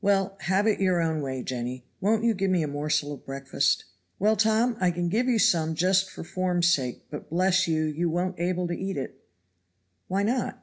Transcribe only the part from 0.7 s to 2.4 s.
your own way, Jenny. Won't you